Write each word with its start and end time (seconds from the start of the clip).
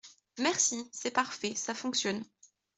Merci, 0.39 0.89
c’est 0.91 1.11
parfait, 1.11 1.53
ça 1.53 1.75
fonctionne. 1.75 2.25